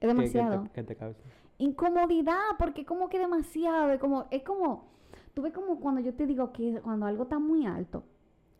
[0.00, 0.68] Es demasiado.
[0.72, 1.20] ¿Qué, te, causa?
[1.58, 3.92] Incomodidad, porque como que demasiado.
[3.92, 4.88] Es como, es como,
[5.34, 8.02] tú ves como cuando yo te digo que cuando algo está muy alto,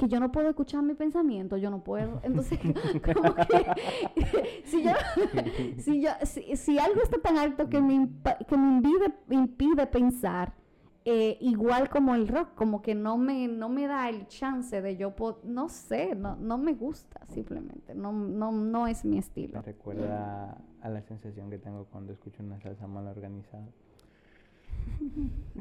[0.02, 2.20] que yo no puedo escuchar mi pensamiento, yo no puedo.
[2.24, 2.58] Entonces,
[3.14, 4.90] como que si, yo,
[5.78, 6.10] si, yo,
[6.56, 8.08] si, algo está tan alto que me,
[8.48, 10.54] que me impide, impide pensar,
[11.04, 14.96] eh, igual como el rock, como que no me, no me da el chance de
[14.96, 19.54] yo, no sé, no, no me gusta simplemente, no, no, no es mi estilo.
[19.54, 23.68] Me recuerda a la sensación que tengo cuando escucho una salsa mal organizada.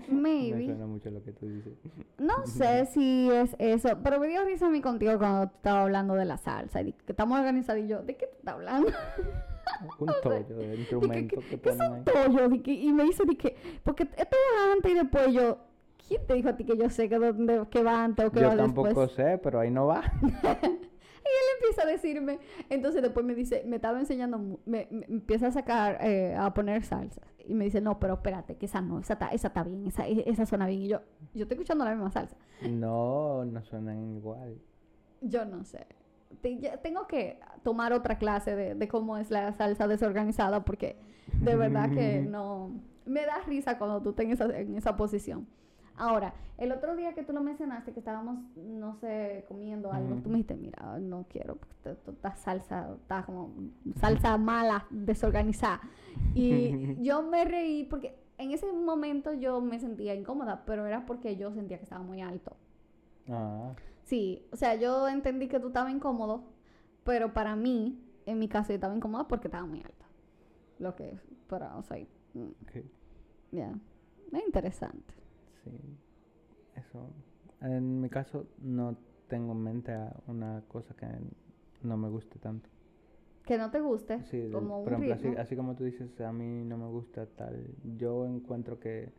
[0.10, 0.57] Maybe.
[0.57, 1.73] Me suena mucho lo que tú dices.
[2.17, 5.84] No sé si es eso, pero me dio risa a mí contigo cuando tú estabas
[5.84, 8.89] hablando de la salsa y que estamos organizados y yo, ¿de qué tú estás hablando?
[9.99, 12.49] un tollo de instrumento que, que, ponen un tollo?
[12.65, 15.57] y me dice, que, porque esto va antes y después yo,
[16.07, 18.43] ¿quién te dijo a ti que yo sé que, dónde, que va antes o que
[18.43, 18.75] va después?
[18.75, 20.03] Yo tampoco sé, pero ahí no va.
[21.23, 25.51] Y él empieza a decirme, entonces después me dice, me estaba enseñando, me, empieza a
[25.51, 27.21] sacar, eh, a poner salsa.
[27.45, 30.07] Y me dice, no, pero espérate, que esa no, esa está, esa está bien, esa,
[30.07, 30.81] e, esa suena bien.
[30.81, 31.01] Y yo,
[31.34, 32.36] yo estoy escuchando la misma salsa.
[32.69, 34.57] No, no suenan igual.
[35.21, 35.86] Yo no sé.
[36.81, 40.97] tengo que tomar otra clase de, de cómo es la salsa desorganizada porque
[41.39, 42.71] de verdad que no...
[43.05, 45.47] Me da risa cuando tú estás en esa, en esa posición.
[46.01, 50.29] Ahora, el otro día que tú lo mencionaste, que estábamos, no sé, comiendo algo, tú
[50.29, 53.53] me dijiste, mira, no quiero, porque esta salsa, está como
[53.99, 55.79] salsa mala, desorganizada.
[56.33, 61.37] Y yo me reí porque en ese momento yo me sentía incómoda, pero era porque
[61.37, 62.57] yo sentía que estaba muy alto.
[63.29, 63.75] Ah.
[64.01, 66.45] Sí, o sea, yo entendí que tú estabas incómodo,
[67.03, 70.07] pero para mí, en mi caso, yo estaba incómoda porque estaba muy alta.
[70.79, 72.49] Lo que, pero, o sea, mm.
[73.51, 73.71] ya,
[74.33, 75.20] es interesante.
[75.63, 75.71] Sí,
[76.76, 77.10] eso.
[77.62, 78.97] En mi caso no
[79.28, 79.95] tengo en mente
[80.28, 81.08] una cosa que
[81.84, 82.69] no me guste tanto.
[83.45, 86.78] Que no te guste, sí, como por ejemplo, así, como tú dices, a mí no
[86.78, 87.65] me gusta tal.
[87.97, 89.12] Yo encuentro que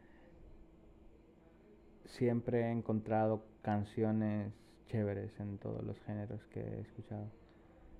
[2.04, 4.52] siempre he encontrado canciones
[4.86, 7.26] chéveres en todos los géneros que he escuchado.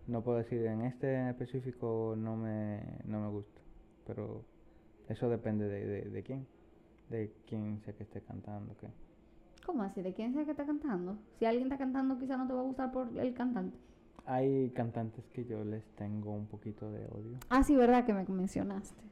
[0.07, 3.61] No puedo decir en este en específico no me, no me gusta,
[4.07, 4.45] pero
[5.09, 6.47] eso depende de, de quién
[7.13, 8.89] de quién sea que esté cantando, ¿qué?
[9.65, 10.03] ¿Cómo así?
[10.03, 11.17] ¿De quién sea que está cantando?
[11.39, 13.77] Si alguien está cantando, quizá no te va a gustar por el cantante.
[14.27, 17.39] Hay cantantes que yo les tengo un poquito de odio.
[17.49, 18.05] Ah, sí, ¿verdad?
[18.05, 19.03] Que me mencionaste.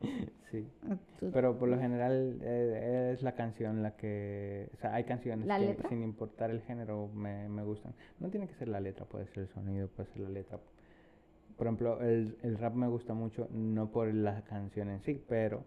[0.50, 0.66] sí.
[0.90, 0.96] Ah,
[1.32, 4.68] Pero por lo general eh, es la canción la que...
[4.74, 7.94] O sea, hay canciones que sin importar el género me, me gustan.
[8.20, 10.58] No tiene que ser la letra, puede ser el sonido, puede ser la letra.
[11.56, 15.64] Por ejemplo, el, el rap me gusta mucho, no por la canción en sí, pero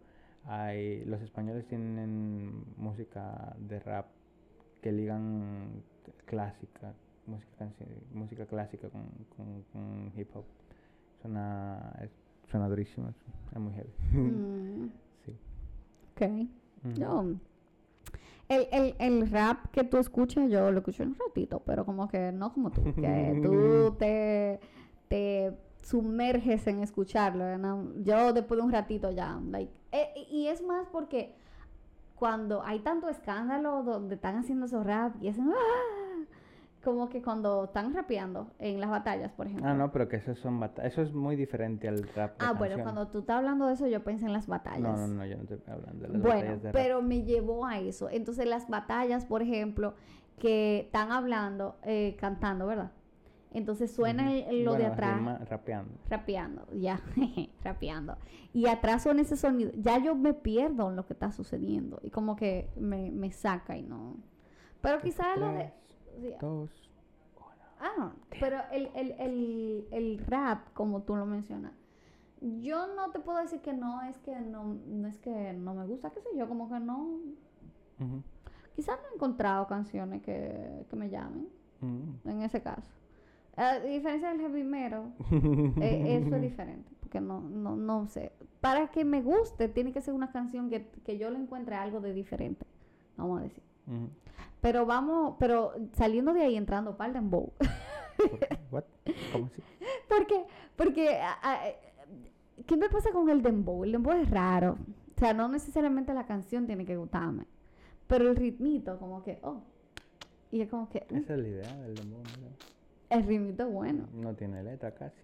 [0.47, 4.07] hay, los españoles tienen música de rap
[4.81, 5.83] que ligan
[6.25, 6.93] clásica,
[7.25, 7.67] música,
[8.13, 9.05] música clásica con,
[9.71, 10.45] con, hip hop.
[11.21, 12.11] Suena, es,
[12.49, 13.89] suena durísimo, es, muy heavy.
[14.11, 14.89] Mm.
[15.25, 15.35] sí.
[16.11, 16.21] Ok.
[18.49, 22.31] el, el, el, rap que tú escuchas, yo lo escucho un ratito, pero como que
[22.31, 24.59] no como tú, que tú te,
[25.07, 27.45] te sumerges en escucharlo.
[28.03, 31.35] Yo después de un ratito ya, like, eh, y es más porque
[32.15, 36.25] cuando hay tanto escándalo donde están haciendo esos rap y hacen ¡ah!
[36.83, 39.67] como que cuando están rapeando en las batallas, por ejemplo.
[39.67, 42.35] Ah, no, pero que eso son eso es muy diferente al rap.
[42.39, 44.81] ah, bueno, cuando tú estás hablando de eso, yo pensé en las batallas.
[44.81, 47.79] No, no, no, yo no estoy hablando de las batallas de pero me llevó a
[47.79, 48.09] eso.
[48.09, 49.93] Entonces, las batallas, por ejemplo,
[50.39, 52.91] que están hablando, eh, cantando, ¿verdad?
[53.55, 55.49] Entonces suena lo de atrás.
[55.49, 55.93] rapeando.
[56.09, 56.99] Rapeando, ya,
[57.63, 58.17] rapeando.
[58.51, 59.71] Y atrás suena ese sonido.
[59.77, 61.99] Ya yo me pierdo en lo que está sucediendo.
[62.03, 64.17] Y como que me, me saca y no.
[64.81, 65.71] Pero quizás lo de.
[66.41, 66.91] dos,
[67.79, 71.73] Ah, pero el, el, el, el rap, como tú lo mencionas,
[72.61, 75.85] yo no te puedo decir que no es que no, no es que no me
[75.85, 77.19] gusta, qué sé yo, como que no.
[78.75, 81.47] Quizás no he encontrado canciones que, que me llamen.
[82.25, 82.91] En ese caso.
[83.57, 85.13] A diferencia del heavy metal,
[85.81, 86.91] eh, eso es diferente.
[86.99, 88.33] Porque no, no, no sé.
[88.59, 92.01] Para que me guste, tiene que ser una canción que, que yo le encuentre algo
[92.01, 92.65] de diferente.
[93.17, 93.63] Vamos a decir.
[94.61, 97.53] Pero vamos, pero saliendo de ahí entrando para el dembow.
[98.71, 98.83] What?
[99.31, 99.61] ¿Cómo así?
[100.09, 101.19] Porque, porque,
[102.65, 103.83] ¿qué me pasa con el dembow?
[103.83, 104.77] El dembow es raro.
[105.15, 107.45] O sea, no necesariamente la canción tiene que gustarme.
[108.07, 109.61] Pero el ritmito, como que, oh.
[110.51, 111.05] Y es como que.
[111.11, 111.17] Uh.
[111.17, 112.23] Esa es la idea del dembow.
[113.09, 114.07] El ritmito bueno.
[114.13, 115.21] No tiene letra casi.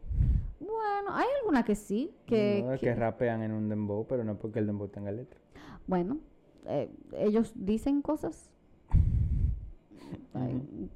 [0.60, 2.14] Bueno, hay algunas que sí.
[2.26, 2.94] Que, no, que...
[2.94, 5.40] rapean en un dembow, pero no porque el dembow tenga letra.
[5.88, 6.20] Bueno,
[6.66, 8.50] eh, ellos dicen cosas.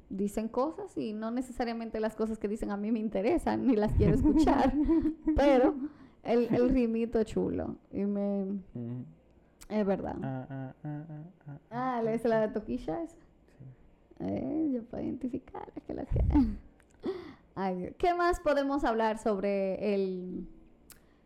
[0.08, 3.92] dicen cosas y no necesariamente las cosas que dicen a mí me interesan ni las
[3.92, 4.72] quiero escuchar.
[5.36, 5.74] pero
[6.22, 7.76] el, el rimito chulo.
[7.92, 8.60] Y me.
[9.68, 10.16] Es verdad.
[10.22, 12.00] Ah, ah, ah, ah, ah.
[12.00, 13.16] ah ¿es la de Toquilla esa?
[13.16, 13.64] Sí.
[14.20, 16.22] Eh, yo puedo identificar que la que.
[17.58, 20.46] Ay, ¿Qué más podemos hablar sobre el.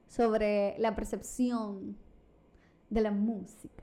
[0.07, 1.97] sobre la percepción
[2.89, 3.83] de la música?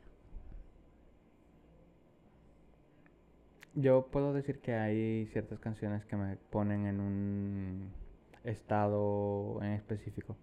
[3.75, 7.91] Yo puedo decir que hay ciertas canciones que me ponen en un
[8.45, 10.37] estado en específico.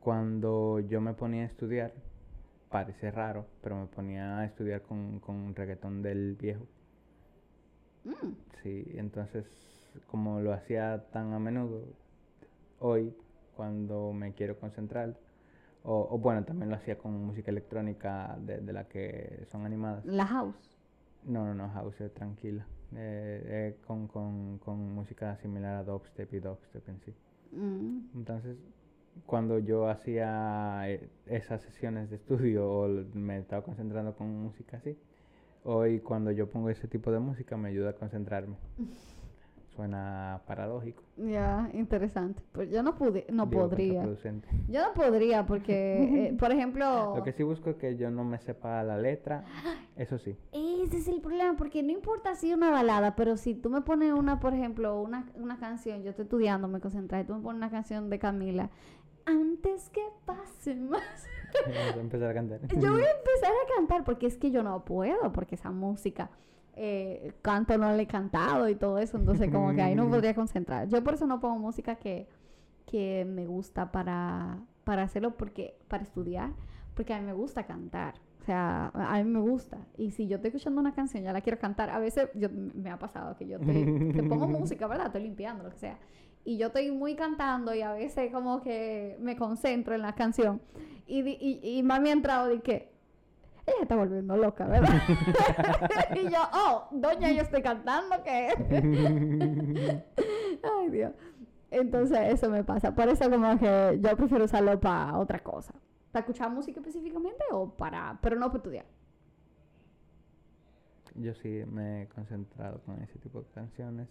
[0.00, 1.92] Cuando yo me ponía a estudiar,
[2.70, 6.66] parece raro, pero me ponía a estudiar con, con reggaetón del viejo.
[8.04, 8.32] Mm.
[8.62, 9.73] Sí, entonces
[10.06, 11.82] como lo hacía tan a menudo,
[12.80, 13.14] hoy
[13.56, 15.16] cuando me quiero concentrar,
[15.86, 20.04] o, bueno, también lo hacía con música electrónica de, de la que son animadas.
[20.06, 20.78] La house.
[21.24, 22.66] No, no, no, house es tranquila.
[22.96, 27.14] Eh, eh, con, con, con, música similar a dubstep y dubstep en sí.
[27.52, 27.98] Mm.
[28.14, 28.56] Entonces,
[29.26, 34.96] cuando yo hacía eh, esas sesiones de estudio o me estaba concentrando con música así,
[35.64, 38.56] hoy cuando yo pongo ese tipo de música me ayuda a concentrarme.
[39.74, 41.02] Suena paradójico.
[41.16, 42.42] Ya, interesante.
[42.52, 44.04] Pues yo no pude, no podría.
[44.68, 47.16] Yo no podría porque, eh, por ejemplo...
[47.16, 49.44] Lo que sí busco es que yo no me sepa la letra,
[49.96, 50.36] eso sí.
[50.52, 54.12] Ese es el problema, porque no importa si una balada, pero si tú me pones
[54.12, 57.56] una, por ejemplo, una, una canción, yo estoy estudiando, me concentré, y tú me pones
[57.56, 58.70] una canción de Camila,
[59.26, 61.26] antes que pase más...
[61.66, 62.60] voy a empezar a cantar.
[62.60, 66.30] yo voy a empezar a cantar porque es que yo no puedo, porque esa música
[66.76, 70.34] eh, canto no le he cantado y todo eso, entonces como que ahí no podría
[70.34, 70.88] concentrar.
[70.88, 72.26] Yo por eso no pongo música que,
[72.86, 76.50] que me gusta para, para hacerlo, porque para estudiar,
[76.94, 78.14] porque a mí me gusta cantar.
[78.40, 79.78] O sea, a mí me gusta.
[79.96, 81.88] Y si yo estoy escuchando una canción, ya la quiero cantar.
[81.88, 85.06] A veces yo, me ha pasado que yo te, pongo música, ¿verdad?
[85.06, 85.98] Estoy limpiando, lo que sea.
[86.44, 90.60] Y yo estoy muy cantando y a veces como que me concentro en la canción.
[91.06, 92.93] Y, y, y mami ha entrado y que,
[93.66, 94.90] ella está volviendo loca, ¿verdad?
[96.14, 98.48] y yo, oh, doña, yo estoy cantando, ¿qué?
[100.62, 101.12] Ay, Dios.
[101.70, 102.94] Entonces, eso me pasa.
[102.94, 105.74] Por eso, como que yo prefiero usarlo para otra cosa.
[106.12, 108.18] ¿Para escuchar música específicamente o para.?
[108.20, 108.86] Pero no para estudiar.
[111.14, 114.08] Yo sí me he concentrado con ese tipo de canciones.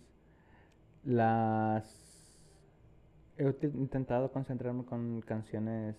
[1.03, 2.11] Las.
[3.37, 5.95] He intentado concentrarme con canciones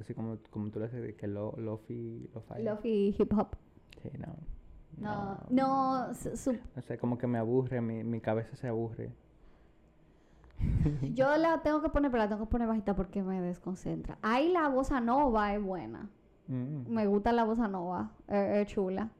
[0.00, 3.56] así como, como tú lo haces, que lo, lofi, lo Lofi hip hop.
[4.02, 4.36] Sí, no.
[4.98, 9.12] No, no, no, sé, como que me aburre, mi, mi cabeza se aburre.
[11.14, 14.18] Yo la tengo que poner, pero la tengo que poner bajita porque me desconcentra.
[14.22, 16.08] Ahí la bossa nova es buena.
[16.48, 16.88] Mm.
[16.88, 19.10] Me gusta la bossa nova, es, chula.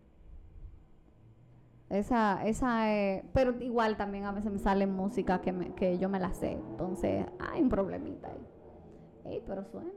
[1.90, 6.08] Esa, esa es, pero igual también a veces me sale música que, me, que yo
[6.08, 6.52] me la sé.
[6.52, 9.32] Entonces, hay un problemita ahí.
[9.34, 9.90] Ey, pero suena.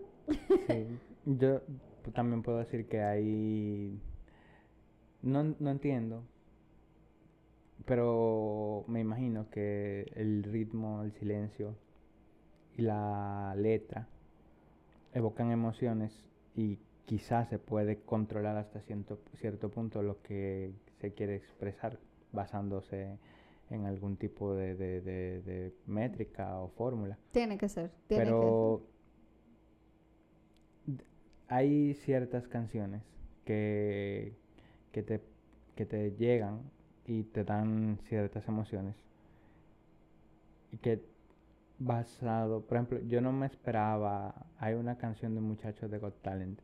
[0.68, 0.88] Sí,
[1.26, 1.62] yo
[2.14, 4.00] también puedo decir que hay...
[5.22, 6.24] No, no entiendo,
[7.86, 11.76] pero me imagino que el ritmo, el silencio
[12.78, 14.08] y la letra
[15.14, 16.24] evocan emociones
[16.56, 21.98] y quizás se puede controlar hasta cierto, cierto punto lo que se quiere expresar
[22.32, 23.18] basándose
[23.72, 27.18] en algún tipo de, de, de, métrica o fórmula.
[27.32, 27.92] Tiene que ser.
[28.08, 28.84] Tiene pero
[31.50, 33.04] hay ciertas canciones
[33.44, 34.34] que,
[34.92, 35.22] que, te,
[35.76, 36.62] que te llegan
[37.06, 38.96] y te dan ciertas emociones.
[40.72, 41.04] Y que
[41.80, 46.60] basado, por ejemplo, yo no me esperaba, hay una canción de muchachos de Got Talent.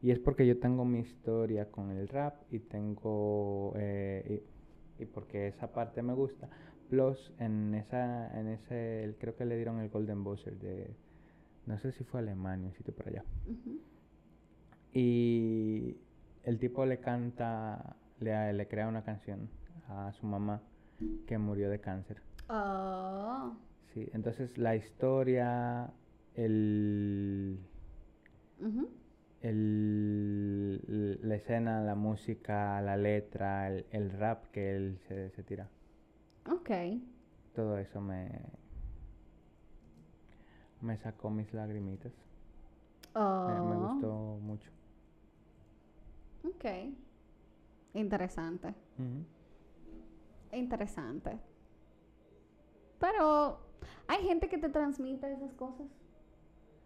[0.00, 4.44] Y es porque yo tengo mi historia con el rap y tengo, eh,
[5.00, 6.48] y, porque esa parte me gusta.
[6.88, 10.94] Plus, en esa, en ese, creo que le dieron el Golden Buzzer de,
[11.66, 13.24] no sé si fue Alemania, sitio por allá.
[14.92, 15.96] Y
[16.44, 19.48] el tipo le canta, le, le crea una canción
[19.88, 20.60] a su mamá
[21.26, 22.22] que murió de cáncer.
[22.48, 23.52] Oh.
[23.94, 24.08] Sí.
[24.12, 25.90] Entonces la historia,
[26.34, 27.58] el,
[29.42, 35.68] el, la escena, la música, la letra, el, rap que él se, se tira.
[36.50, 36.70] Ok.
[37.54, 38.30] Todo eso me,
[40.80, 42.12] me sacó mis lagrimitas.
[42.12, 42.20] Me,
[43.20, 43.88] Oh.
[43.92, 44.70] gustó mucho.
[46.54, 46.64] Ok.
[47.94, 48.74] Interesante.
[50.52, 51.38] Interesante.
[52.98, 53.58] Pero
[54.06, 55.86] hay gente que te transmite esas cosas.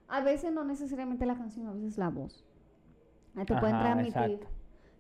[0.09, 2.45] A veces no necesariamente la canción, a veces la voz.
[3.35, 4.15] Ahí te pueden transmitir.
[4.23, 4.47] exacto,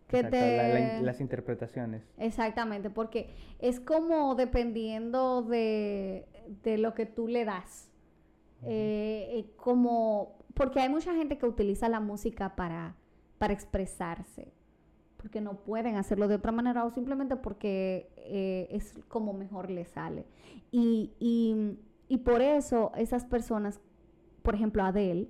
[0.08, 1.02] Que Exacto, la- la in- te...
[1.02, 2.02] las interpretaciones.
[2.16, 6.26] Exactamente, porque es como dependiendo de,
[6.62, 7.90] de lo que tú le das.
[8.64, 12.94] Eh, como, porque hay mucha gente que utiliza la música para,
[13.42, 14.52] para expresarse,
[15.16, 19.88] porque no pueden hacerlo de otra manera o simplemente porque eh, es como mejor les
[19.88, 20.24] sale.
[20.70, 21.76] Y, y,
[22.08, 23.80] y por eso esas personas,
[24.44, 25.28] por ejemplo Adele,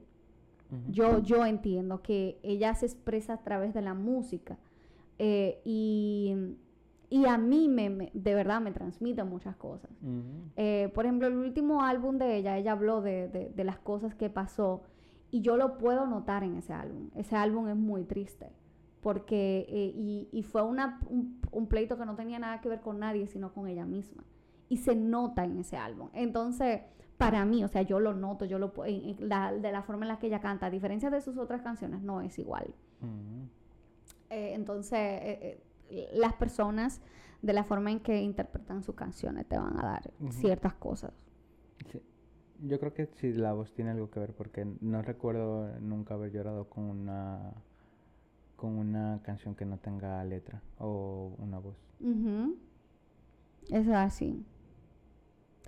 [0.91, 4.59] yo, yo entiendo que ella se expresa a través de la música.
[5.19, 6.35] eh, y,
[7.09, 9.91] y a mí me, me- de verdad me transmite muchas cosas.
[10.57, 14.15] Eh, por ejemplo, el último álbum de ella, ella habló de, de- de las cosas
[14.15, 14.83] que pasó
[15.33, 17.11] y yo lo puedo notar en ese álbum.
[17.17, 18.53] Ese álbum es muy triste
[19.01, 22.81] porque eh, y, y fue una, un, un pleito que no tenía nada que ver
[22.81, 24.23] con nadie, sino con ella misma.
[24.69, 26.09] Y se nota en ese álbum.
[26.13, 26.83] Entonces,
[27.19, 30.05] para mí, o sea, yo lo noto, yo lo en- en la- de la forma
[30.05, 32.73] en la que ella canta, a diferencia de sus otras canciones, no es igual.
[33.01, 33.49] Ujú.
[34.31, 35.63] Eh, entonces, eh,
[36.15, 37.01] las personas,
[37.43, 41.13] de la forma en que interpretan sus canciones, te van a dar ciertas cosas.
[41.91, 42.01] Sí.
[42.61, 46.33] Yo creo que sí, la voz tiene algo que ver porque no recuerdo nunca haber
[46.33, 47.53] llorado con una
[48.57, 51.75] con una canción que no tenga letra o una voz.
[51.99, 52.57] Ujú.
[53.71, 54.45] Es así.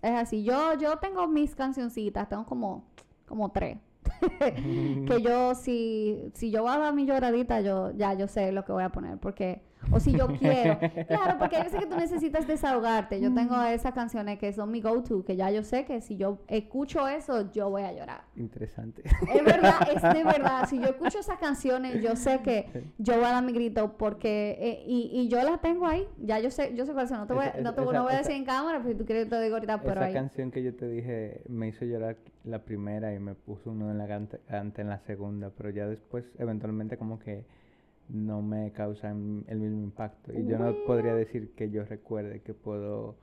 [0.00, 0.44] Es así.
[0.44, 2.84] Yo, yo tengo mis cancioncitas, tengo como,
[3.26, 3.78] como tres.
[4.38, 8.84] que yo, si, si yo voy mi lloradita, yo ya yo sé lo que voy
[8.84, 9.18] a poner.
[9.18, 9.62] Porque,
[9.92, 10.78] o si yo quiero.
[11.08, 13.20] Claro, porque hay veces que tú necesitas desahogarte.
[13.20, 16.38] Yo tengo esas canciones que son mi go-to, que ya yo sé que si yo
[16.48, 18.22] escucho eso, yo voy a llorar.
[18.36, 19.02] Interesante.
[19.04, 20.66] Es verdad, es de verdad.
[20.68, 24.56] Si yo escucho esas canciones, yo sé que yo voy a dar mi grito porque
[24.60, 26.06] eh, y, y yo las tengo ahí.
[26.18, 27.18] Ya yo sé, yo sé cuáles son.
[27.20, 28.98] No te voy, Esa- no te esa- no voy a decir en cámara, pero si
[28.98, 30.12] tú quieres te digo ahorita, pero Esa ahí.
[30.14, 33.98] canción que yo te dije me hizo llorar la primera y me puso uno en
[33.98, 37.44] la garganta en la segunda, pero ya después eventualmente como que
[38.08, 39.16] no me causa el
[39.58, 40.32] mismo impacto.
[40.32, 43.16] Y yo no podría decir que yo recuerde que puedo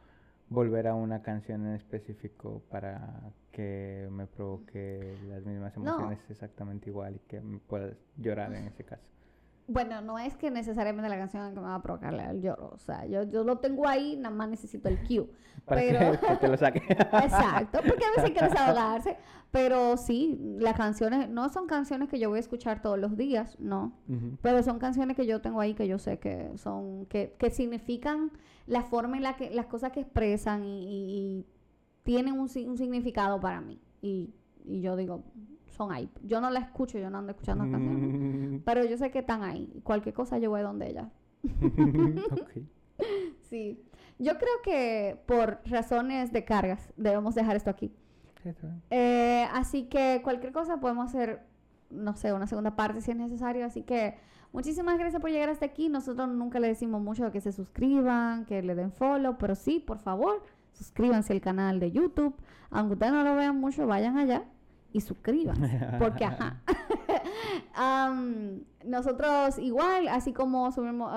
[0.49, 5.84] volver a una canción en específico para que me provoque las mismas No.
[5.84, 9.11] emociones exactamente igual y que me pueda llorar en ese caso.
[9.72, 12.72] Bueno, no es que necesariamente la canción que me va a provocar el lloro.
[12.74, 15.30] O sea, yo, yo lo tengo ahí, nada más necesito el cue.
[15.65, 16.80] Para Pero- que, te lo saque.
[16.89, 19.17] Exacto, porque a veces hay que desahogarse.
[19.51, 23.57] Pero sí, las canciones no son canciones que yo voy a escuchar todos los días,
[23.59, 23.93] no.
[24.41, 28.32] Pero son canciones que yo tengo ahí que yo sé que son, que, que significan
[28.65, 31.45] la forma en la que, las cosas que expresan y, y- y
[32.03, 33.80] tienen un, un significado para mí.
[34.01, 35.24] Y, y yo digo,
[35.72, 36.09] son ahí.
[36.24, 38.61] Yo no la escucho, yo no ando escuchando las canciones.
[38.65, 39.82] Pero yo sé que están ahí.
[39.84, 41.07] Cualquier cosa yo voy donde ellas.
[42.32, 42.63] Ok.
[43.49, 43.82] Sí.
[44.19, 47.91] Yo creo que por razones de cargas debemos dejar esto aquí.
[48.91, 51.41] Eh, así que cualquier cosa podemos hacer,
[51.89, 53.65] no sé, una segunda parte si es necesario.
[53.65, 54.15] Así que
[54.51, 55.89] muchísimas gracias por llegar hasta aquí.
[55.89, 59.97] Nosotros nunca le decimos mucho que se suscriban, que le den follow, pero sí, por
[59.97, 60.43] favor,
[60.74, 62.36] suscríbanse al canal de YouTube.
[62.69, 64.45] Aunque ustedes no lo vean mucho, vayan allá
[64.93, 65.79] y suscríbanse.
[65.99, 66.61] Porque, ajá.
[68.85, 71.11] Nosotros igual, así como subimos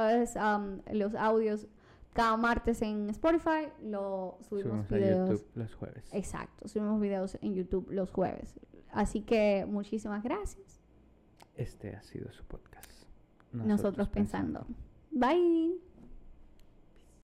[0.93, 1.67] los audios
[2.13, 5.31] cada martes en Spotify, lo subimos, Subimos a videos.
[5.31, 6.09] YouTube los jueves.
[6.13, 8.61] Exacto, subimos videos en YouTube los jueves.
[8.93, 10.81] Así que muchísimas gracias.
[11.57, 12.91] Este ha sido su podcast.
[13.53, 14.67] Nosotros, pensando.
[15.11, 15.94] Bye.